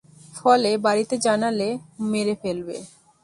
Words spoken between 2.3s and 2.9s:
ফেলবে।